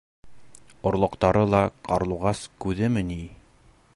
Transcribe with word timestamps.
Орлоҡтары 0.91 1.43
ла 1.55 1.61
ҡарлуғас 1.89 2.43
күҙеме 2.65 3.05
ни!.. 3.13 3.21